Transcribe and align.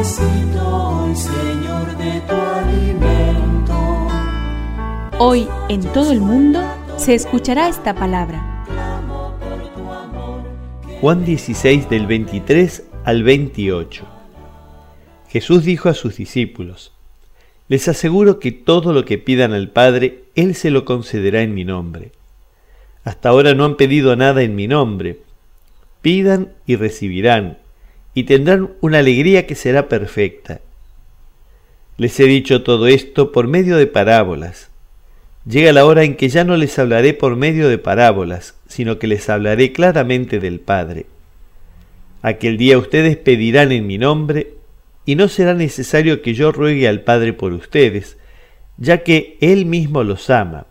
Necesito 0.00 0.66
hoy, 0.66 1.14
Señor, 1.14 1.98
de 1.98 2.22
tu 2.22 2.34
alimento. 2.34 4.08
Hoy 5.18 5.46
en 5.68 5.82
todo 5.92 6.10
el 6.10 6.20
mundo 6.20 6.62
se 6.96 7.14
escuchará 7.14 7.68
esta 7.68 7.94
palabra. 7.94 8.64
Juan 11.02 11.26
16 11.26 11.90
del 11.90 12.06
23 12.06 12.82
al 13.04 13.22
28. 13.24 14.06
Jesús 15.28 15.66
dijo 15.66 15.90
a 15.90 15.94
sus 15.94 16.16
discípulos, 16.16 16.94
Les 17.68 17.86
aseguro 17.86 18.38
que 18.38 18.52
todo 18.52 18.94
lo 18.94 19.04
que 19.04 19.18
pidan 19.18 19.52
al 19.52 19.68
Padre, 19.68 20.24
Él 20.34 20.54
se 20.54 20.70
lo 20.70 20.86
concederá 20.86 21.42
en 21.42 21.52
mi 21.52 21.66
nombre. 21.66 22.12
Hasta 23.04 23.28
ahora 23.28 23.52
no 23.52 23.66
han 23.66 23.76
pedido 23.76 24.16
nada 24.16 24.40
en 24.40 24.54
mi 24.54 24.66
nombre. 24.66 25.20
Pidan 26.00 26.54
y 26.64 26.76
recibirán, 26.76 27.58
y 28.14 28.24
tendrán 28.24 28.70
una 28.80 28.98
alegría 28.98 29.46
que 29.46 29.54
será 29.54 29.88
perfecta. 29.88 30.60
Les 31.96 32.18
he 32.18 32.24
dicho 32.24 32.62
todo 32.62 32.86
esto 32.86 33.30
por 33.30 33.46
medio 33.46 33.76
de 33.76 33.86
parábolas. 33.86 34.70
Llega 35.46 35.72
la 35.72 35.84
hora 35.84 36.04
en 36.04 36.16
que 36.16 36.28
ya 36.28 36.44
no 36.44 36.56
les 36.56 36.78
hablaré 36.78 37.14
por 37.14 37.36
medio 37.36 37.68
de 37.68 37.78
parábolas, 37.78 38.54
sino 38.66 38.98
que 38.98 39.06
les 39.06 39.28
hablaré 39.28 39.72
claramente 39.72 40.38
del 40.38 40.60
Padre. 40.60 41.06
Aquel 42.22 42.58
día 42.58 42.78
ustedes 42.78 43.16
pedirán 43.16 43.72
en 43.72 43.86
mi 43.86 43.96
nombre, 43.96 44.54
y 45.06 45.16
no 45.16 45.28
será 45.28 45.54
necesario 45.54 46.22
que 46.22 46.34
yo 46.34 46.52
ruegue 46.52 46.86
al 46.88 47.02
Padre 47.02 47.32
por 47.32 47.52
ustedes, 47.52 48.18
ya 48.76 49.02
que 49.02 49.38
Él 49.40 49.66
mismo 49.66 50.04
los 50.04 50.30
ama, 50.30 50.66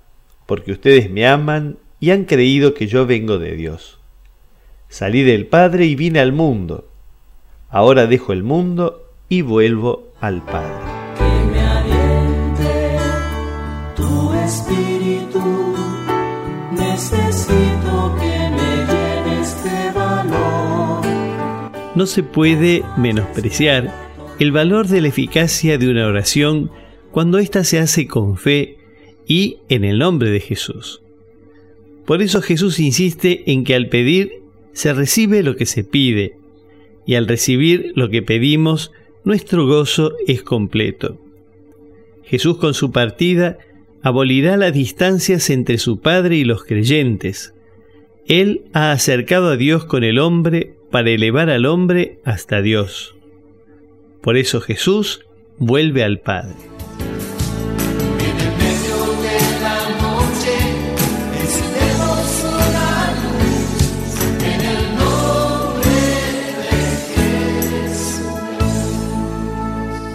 porque 0.45 0.71
ustedes 0.71 1.09
me 1.09 1.27
aman 1.27 1.77
y 1.99 2.11
han 2.11 2.25
creído 2.25 2.73
que 2.73 2.87
yo 2.87 3.05
vengo 3.05 3.37
de 3.37 3.55
Dios. 3.55 3.99
Salí 4.87 5.23
del 5.23 5.45
Padre 5.45 5.85
y 5.85 5.95
vine 5.95 6.19
al 6.19 6.31
mundo. 6.31 6.88
Ahora 7.71 8.07
dejo 8.07 8.33
el 8.33 8.41
mundo 8.41 9.03
y 9.29 9.43
vuelvo 9.43 10.07
al 10.19 10.43
Padre. 10.43 10.73
Que 11.17 11.51
me 11.51 11.59
aliente 11.59 12.97
tu 13.95 14.33
espíritu. 14.33 15.75
Necesito 16.71 18.15
que 18.19 18.49
me 18.49 19.41
este 19.41 19.91
valor. 19.93 21.05
No 21.93 22.07
se 22.07 22.23
puede 22.23 22.83
menospreciar 22.97 23.93
el 24.39 24.51
valor 24.51 24.87
de 24.87 25.01
la 25.01 25.09
eficacia 25.09 25.77
de 25.77 25.91
una 25.91 26.07
oración 26.07 26.71
cuando 27.11 27.37
ésta 27.37 27.63
se 27.63 27.77
hace 27.77 28.07
con 28.07 28.37
fe 28.37 28.77
y 29.27 29.57
en 29.69 29.83
el 29.83 29.99
nombre 29.99 30.31
de 30.31 30.39
Jesús. 30.39 31.03
Por 32.07 32.23
eso 32.23 32.41
Jesús 32.41 32.79
insiste 32.79 33.51
en 33.51 33.63
que 33.63 33.75
al 33.75 33.89
pedir 33.89 34.41
se 34.73 34.91
recibe 34.91 35.43
lo 35.43 35.55
que 35.55 35.67
se 35.67 35.83
pide, 35.83 36.38
y 37.09 37.15
al 37.15 37.27
recibir 37.27 37.91
lo 37.95 38.09
que 38.09 38.21
pedimos, 38.21 38.91
nuestro 39.23 39.65
gozo 39.65 40.13
es 40.27 40.43
completo. 40.43 41.19
Jesús 42.23 42.59
con 42.59 42.75
su 42.75 42.91
partida 42.91 43.57
abolirá 44.03 44.57
las 44.57 44.73
distancias 44.73 45.49
entre 45.49 45.79
su 45.79 46.01
Padre 46.01 46.35
y 46.35 46.43
los 46.43 46.63
creyentes. 46.65 47.55
Él 48.27 48.61
ha 48.73 48.91
acercado 48.91 49.47
a 49.47 49.57
Dios 49.57 49.85
con 49.85 50.03
el 50.03 50.19
hombre 50.19 50.75
para 50.91 51.09
elevar 51.09 51.49
al 51.49 51.65
hombre 51.65 52.19
hasta 52.25 52.61
Dios. 52.61 53.15
Por 54.21 54.37
eso 54.37 54.61
Jesús 54.61 55.25
vuelve 55.57 56.03
al 56.03 56.19
Padre. 56.19 56.78